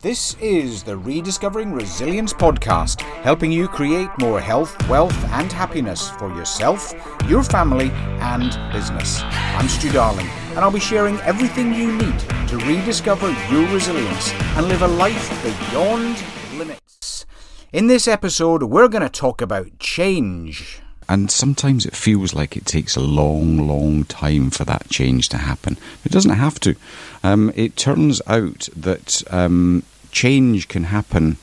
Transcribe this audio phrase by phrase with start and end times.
[0.00, 6.28] This is the Rediscovering Resilience podcast, helping you create more health, wealth, and happiness for
[6.36, 6.94] yourself,
[7.26, 7.90] your family,
[8.20, 9.22] and business.
[9.24, 12.16] I'm Stew Darling, and I'll be sharing everything you need
[12.46, 16.22] to rediscover your resilience and live a life beyond
[16.56, 17.26] limits.
[17.72, 20.80] In this episode, we're going to talk about change.
[21.08, 25.38] And sometimes it feels like it takes a long, long time for that change to
[25.38, 25.78] happen.
[26.04, 26.76] It doesn't have to.
[27.24, 31.38] Um, it turns out that um, change can happen.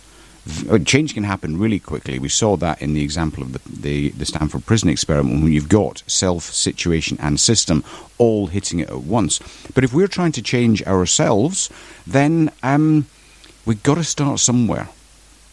[0.70, 2.20] Uh, change can happen really quickly.
[2.20, 5.68] We saw that in the example of the, the, the Stanford Prison experiment when you've
[5.68, 7.84] got self, situation, and system
[8.20, 9.40] all hitting it at once.
[9.74, 11.72] But if we're trying to change ourselves,
[12.06, 13.08] then um,
[13.66, 14.90] we've got to start somewhere.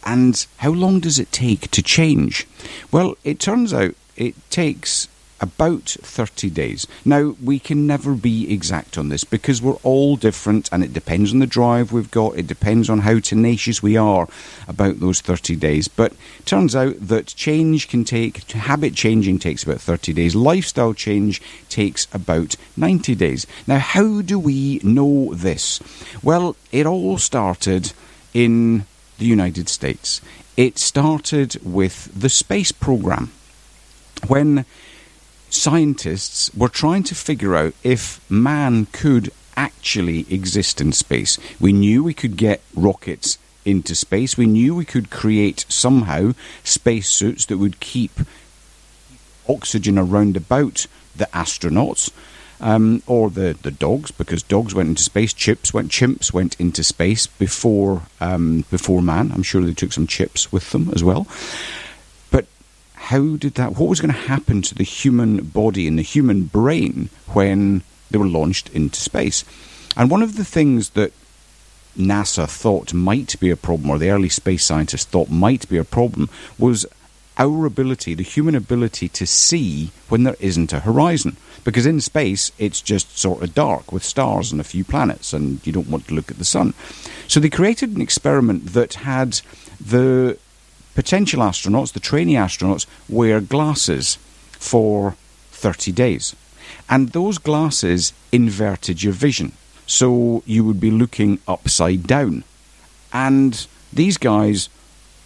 [0.05, 2.45] And how long does it take to change?
[2.91, 5.07] Well, it turns out it takes
[5.43, 6.87] about 30 days.
[7.03, 11.33] Now, we can never be exact on this because we're all different and it depends
[11.33, 14.29] on the drive we've got, it depends on how tenacious we are
[14.69, 15.89] about those 30 days.
[15.89, 16.13] But
[16.45, 22.07] turns out that change can take, habit changing takes about 30 days, lifestyle change takes
[22.13, 23.45] about 90 days.
[23.67, 25.81] Now, how do we know this?
[26.23, 27.91] Well, it all started
[28.33, 28.85] in
[29.17, 30.21] the United States.
[30.55, 33.31] It started with the space program
[34.27, 34.65] when
[35.49, 41.37] scientists were trying to figure out if man could actually exist in space.
[41.59, 44.35] We knew we could get rockets into space.
[44.37, 48.19] We knew we could create somehow spacesuits that would keep
[49.47, 52.11] oxygen around about the astronauts.
[52.61, 55.33] Um, or the, the dogs, because dogs went into space.
[55.33, 59.33] Chips went, chimps went into space before um, before man.
[59.33, 61.27] I'm sure they took some chips with them as well
[63.03, 66.43] how did that, what was going to happen to the human body and the human
[66.43, 69.43] brain when they were launched into space?
[69.97, 71.11] And one of the things that
[71.97, 75.83] NASA thought might be a problem, or the early space scientists thought might be a
[75.83, 76.85] problem, was
[77.37, 81.35] our ability, the human ability to see when there isn't a horizon.
[81.65, 85.65] Because in space, it's just sort of dark with stars and a few planets, and
[85.67, 86.73] you don't want to look at the sun.
[87.27, 89.41] So they created an experiment that had
[89.79, 90.37] the
[90.95, 94.17] potential astronauts, the trainee astronauts, wear glasses
[94.51, 95.15] for
[95.51, 96.35] 30 days.
[96.89, 99.53] And those glasses inverted your vision.
[99.85, 102.43] So you would be looking upside down.
[103.11, 104.69] And these guys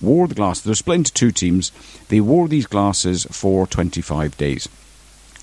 [0.01, 0.63] wore the glasses.
[0.63, 1.71] They're split into two teams.
[2.09, 4.67] They wore these glasses for 25 days.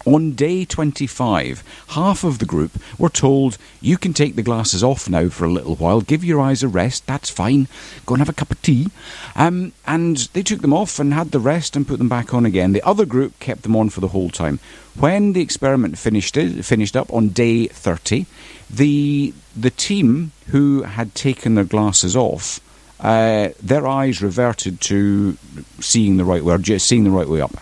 [0.06, 5.08] On day 25, half of the group were told, You can take the glasses off
[5.08, 7.68] now for a little while, give your eyes a rest, that's fine,
[8.04, 8.88] go and have a cup of tea.
[9.34, 12.44] Um, and they took them off and had the rest and put them back on
[12.44, 12.72] again.
[12.72, 14.60] The other group kept them on for the whole time.
[14.94, 18.26] When the experiment finished, it, finished up on day 30,
[18.68, 22.60] the, the team who had taken their glasses off
[23.00, 25.36] uh, their eyes reverted to
[25.80, 27.52] seeing the right way, or just seeing the right way up.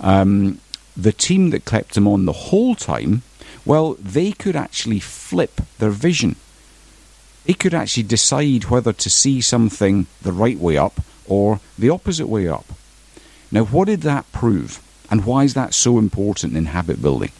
[0.00, 0.60] Um,
[0.98, 3.22] the team that kept them on the whole time,
[3.64, 6.34] well, they could actually flip their vision.
[7.44, 12.26] They could actually decide whether to see something the right way up or the opposite
[12.26, 12.66] way up.
[13.52, 14.82] Now, what did that prove?
[15.10, 17.30] And why is that so important in habit building?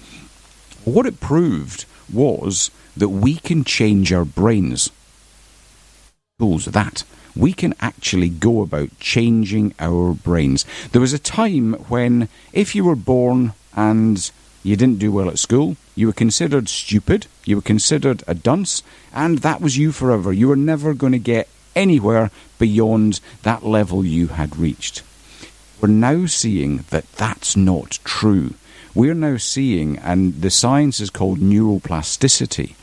[0.84, 4.90] What it proved was that we can change our brains.
[6.41, 7.03] Tools that
[7.34, 10.65] we can actually go about changing our brains.
[10.93, 14.31] There was a time when, if you were born and
[14.62, 18.84] you didn't do well at school, you were considered stupid, you were considered a dunce,
[19.12, 20.32] and that was you forever.
[20.32, 25.03] You were never going to get anywhere beyond that level you had reached.
[25.81, 28.55] We're now seeing that that's not true.
[28.94, 32.76] We're now seeing, and the science is called neuroplasticity,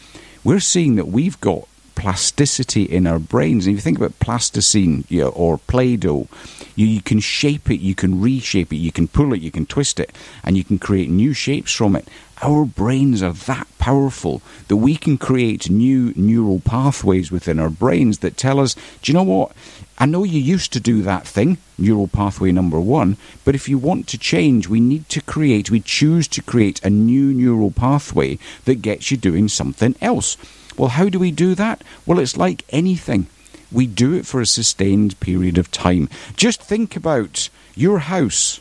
[0.43, 3.65] we're seeing that we've got plasticity in our brains.
[3.65, 6.27] And if you think about plasticine you know, or Play Doh,
[6.75, 9.65] you, you can shape it, you can reshape it, you can pull it, you can
[9.65, 10.11] twist it,
[10.43, 12.07] and you can create new shapes from it.
[12.41, 18.19] Our brains are that powerful that we can create new neural pathways within our brains
[18.19, 19.53] that tell us, do you know what?
[19.97, 23.15] I know you used to do that thing, neural pathway number one,
[23.45, 26.89] but if you want to change, we need to create, we choose to create a
[26.89, 30.35] new neural pathway that gets you doing something else.
[30.77, 31.83] Well, how do we do that?
[32.05, 33.27] Well, it's like anything.
[33.71, 36.09] We do it for a sustained period of time.
[36.35, 38.59] Just think about your house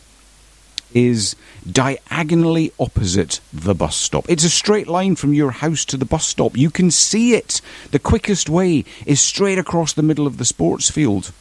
[0.92, 1.34] is
[1.70, 4.24] diagonally opposite the bus stop.
[4.28, 6.56] It's a straight line from your house to the bus stop.
[6.56, 7.60] You can see it.
[7.90, 11.32] The quickest way is straight across the middle of the sports field.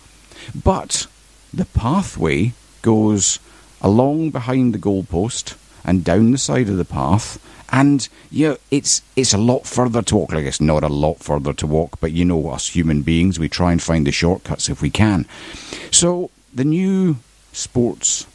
[0.55, 1.07] But
[1.53, 3.39] the pathway goes
[3.81, 7.39] along behind the goalpost and down the side of the path.
[7.71, 10.31] And you know, it's it's a lot further to walk.
[10.31, 13.49] Like it's not a lot further to walk, but you know us human beings, we
[13.49, 15.25] try and find the shortcuts if we can.
[15.91, 17.17] So the new
[17.51, 18.27] sports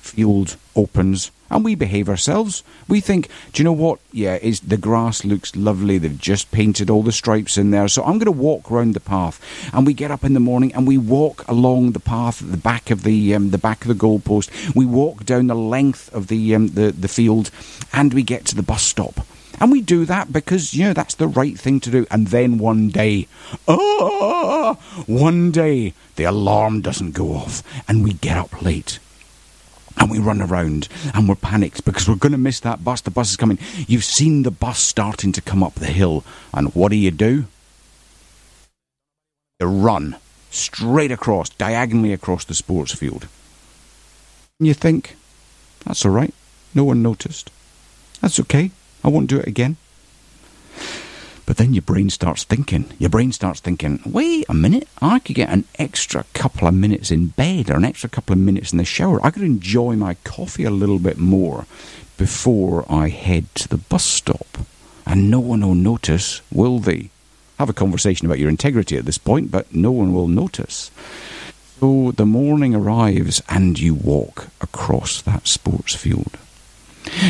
[0.00, 2.64] field opens and we behave ourselves.
[2.88, 4.00] We think, do you know what?
[4.10, 5.98] Yeah, is the grass looks lovely.
[5.98, 7.88] They've just painted all the stripes in there.
[7.88, 9.40] So I'm going to walk around the path.
[9.72, 12.56] And we get up in the morning and we walk along the path at the
[12.56, 14.74] back of the um, the back of the goalpost.
[14.74, 17.50] We walk down the length of the um, the the field,
[17.92, 19.26] and we get to the bus stop.
[19.60, 22.04] And we do that because, you know, that's the right thing to do.
[22.10, 23.28] And then one day,
[23.68, 24.76] oh,
[25.06, 28.98] one day, the alarm doesn't go off and we get up late
[29.96, 33.00] and we run around and we're panicked because we're going to miss that bus.
[33.00, 33.58] The bus is coming.
[33.86, 37.46] You've seen the bus starting to come up the hill, and what do you do?
[39.60, 40.16] You run
[40.50, 43.28] straight across, diagonally across the sports field.
[44.58, 45.16] And you think,
[45.84, 46.34] that's all right.
[46.74, 47.50] No one noticed.
[48.20, 48.70] That's okay.
[49.02, 49.76] I won't do it again.
[51.52, 52.86] But then your brain starts thinking.
[52.98, 57.10] Your brain starts thinking, wait a minute, I could get an extra couple of minutes
[57.10, 59.22] in bed or an extra couple of minutes in the shower.
[59.22, 61.66] I could enjoy my coffee a little bit more
[62.16, 64.46] before I head to the bus stop.
[65.04, 67.10] And no one will notice, will they?
[67.58, 70.90] Have a conversation about your integrity at this point, but no one will notice.
[71.80, 76.38] So the morning arrives and you walk across that sports field.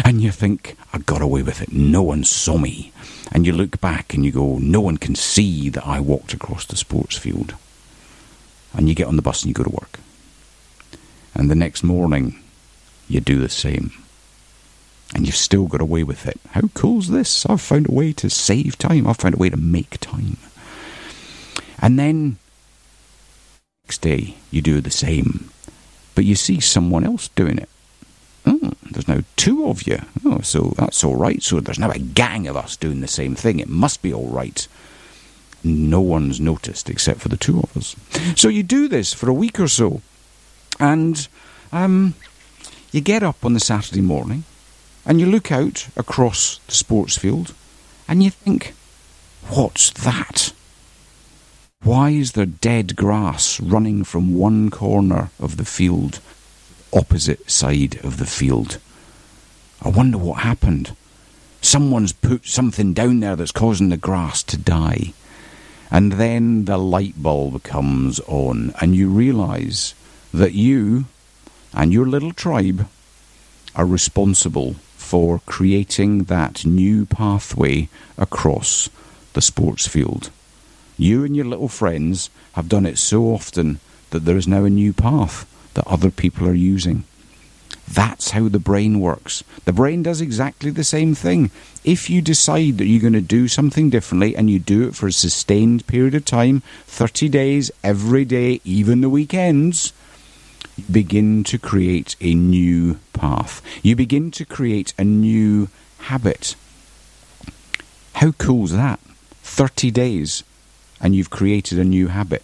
[0.05, 1.73] And you think, I got away with it.
[1.73, 2.93] No one saw me.
[3.32, 6.67] And you look back and you go, no one can see that I walked across
[6.67, 7.55] the sports field.
[8.75, 9.99] And you get on the bus and you go to work.
[11.34, 12.38] And the next morning,
[13.08, 13.93] you do the same.
[15.14, 16.40] And you've still got away with it.
[16.50, 17.44] How cool's this?
[17.46, 19.06] I've found a way to save time.
[19.06, 20.37] I've found a way to make time.
[21.81, 22.37] And then,
[23.84, 25.50] next day, you do the same.
[26.14, 27.69] But you see someone else doing it.
[28.93, 30.00] There's now two of you.
[30.25, 31.43] Oh, so that's all right.
[31.43, 33.59] So there's now a gang of us doing the same thing.
[33.59, 34.67] It must be all right.
[35.65, 37.97] No one's noticed except for the two of us.
[38.37, 40.03] So you do this for a week or so,
[40.81, 41.29] and
[41.71, 42.15] um,
[42.91, 44.44] you get up on the Saturday morning,
[45.06, 47.55] and you look out across the sports field,
[48.09, 48.75] and you think,
[49.49, 50.53] "What's that?"
[51.85, 56.21] Why is there dead grass running from one corner of the field
[56.93, 58.79] opposite side of the field.
[59.81, 60.94] I wonder what happened.
[61.61, 65.12] Someone's put something down there that's causing the grass to die.
[65.91, 69.94] And then the light bulb comes on, and you realise
[70.33, 71.06] that you
[71.75, 72.89] and your little tribe
[73.75, 78.89] are responsible for creating that new pathway across
[79.33, 80.31] the sports field.
[80.97, 83.81] You and your little friends have done it so often
[84.11, 87.04] that there is now a new path that other people are using.
[87.88, 89.42] That's how the brain works.
[89.64, 91.50] The brain does exactly the same thing.
[91.84, 95.08] If you decide that you're going to do something differently and you do it for
[95.08, 99.92] a sustained period of time 30 days, every day, even the weekends
[100.76, 103.60] you begin to create a new path.
[103.82, 106.56] You begin to create a new habit.
[108.14, 109.00] How cool is that?
[109.42, 110.44] 30 days
[111.00, 112.42] and you've created a new habit.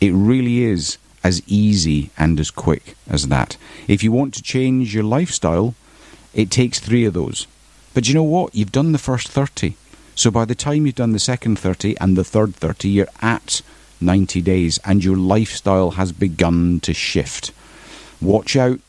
[0.00, 3.56] It really is as easy and as quick as that.
[3.88, 5.74] If you want to change your lifestyle,
[6.34, 7.46] it takes three of those.
[7.94, 8.54] But you know what?
[8.54, 9.76] You've done the first 30.
[10.14, 13.62] So by the time you've done the second 30 and the third 30, you're at
[14.00, 17.52] 90 days and your lifestyle has begun to shift.
[18.20, 18.80] Watch out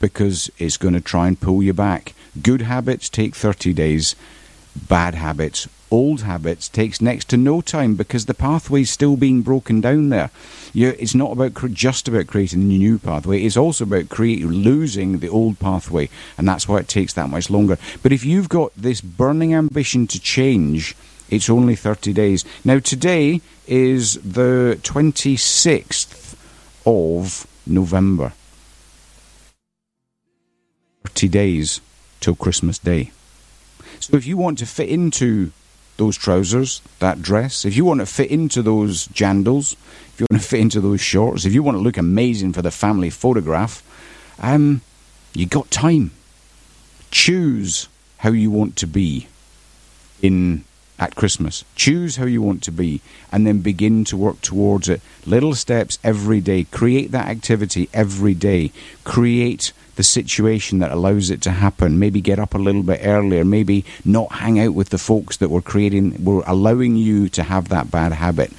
[0.00, 2.14] because it's going to try and pull you back.
[2.42, 4.16] Good habits take 30 days,
[4.88, 9.80] bad habits old habits takes next to no time because the pathway's still being broken
[9.80, 10.30] down there.
[10.72, 13.42] you it's not about just about creating a new pathway.
[13.42, 17.50] It's also about create, losing the old pathway, and that's why it takes that much
[17.50, 17.78] longer.
[18.02, 20.94] But if you've got this burning ambition to change,
[21.28, 22.44] it's only 30 days.
[22.64, 26.36] Now, today is the 26th
[26.84, 28.32] of November.
[31.04, 31.80] 30 days
[32.20, 33.10] till Christmas Day.
[34.00, 35.52] So if you want to fit into
[35.96, 39.74] those trousers, that dress, if you want to fit into those jandals,
[40.12, 42.62] if you want to fit into those shorts, if you want to look amazing for
[42.62, 43.82] the family photograph,
[44.40, 44.80] um,
[45.32, 46.10] you got time.
[47.10, 47.88] Choose
[48.18, 49.28] how you want to be
[50.22, 50.64] in
[50.98, 51.64] at Christmas.
[51.74, 53.00] Choose how you want to be
[53.30, 55.00] and then begin to work towards it.
[55.26, 56.64] Little steps every day.
[56.64, 58.72] Create that activity every day.
[59.04, 61.98] Create the situation that allows it to happen.
[61.98, 63.44] Maybe get up a little bit earlier.
[63.44, 67.68] Maybe not hang out with the folks that were creating, were allowing you to have
[67.68, 68.52] that bad habit.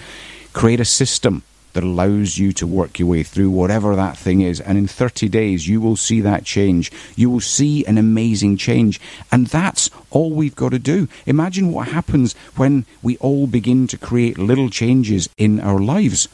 [0.54, 1.44] Create a system
[1.78, 4.60] that allows you to work your way through whatever that thing is.
[4.60, 6.92] And in 30 days, you will see that change.
[7.16, 9.00] You will see an amazing change.
[9.32, 11.08] And that's all we've got to do.
[11.28, 16.28] Imagine what happens when we all begin to create little changes in our lives.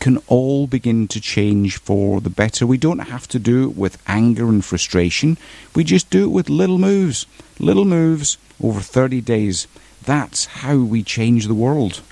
[0.00, 2.66] Can all begin to change for the better.
[2.66, 5.38] We don't have to do it with anger and frustration.
[5.74, 7.26] We just do it with little moves.
[7.58, 9.66] Little moves over 30 days.
[10.02, 12.02] That's how we change the world.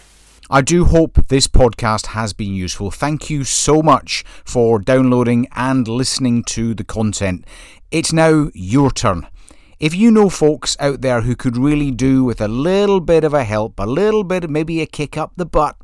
[0.50, 2.90] I do hope this podcast has been useful.
[2.90, 7.46] Thank you so much for downloading and listening to the content.
[7.90, 9.26] It's now your turn.
[9.82, 13.34] If you know folks out there who could really do with a little bit of
[13.34, 15.76] a help, a little bit, maybe a kick up the butt,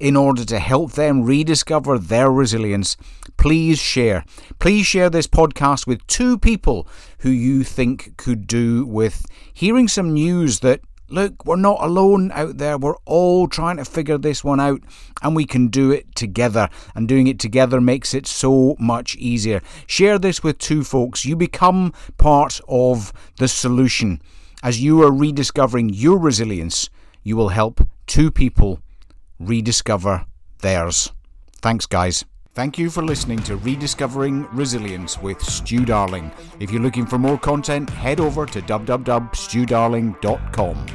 [0.00, 2.96] in order to help them rediscover their resilience,
[3.36, 4.24] please share.
[4.58, 10.12] Please share this podcast with two people who you think could do with hearing some
[10.12, 10.80] news that
[11.14, 12.76] Look, we're not alone out there.
[12.76, 14.80] We're all trying to figure this one out,
[15.22, 16.68] and we can do it together.
[16.92, 19.62] And doing it together makes it so much easier.
[19.86, 21.24] Share this with two folks.
[21.24, 24.20] You become part of the solution.
[24.60, 26.90] As you are rediscovering your resilience,
[27.22, 28.80] you will help two people
[29.38, 30.26] rediscover
[30.62, 31.12] theirs.
[31.62, 32.24] Thanks, guys.
[32.54, 36.32] Thank you for listening to Rediscovering Resilience with Stew Darling.
[36.58, 40.86] If you're looking for more content, head over to www.stewdarling.com.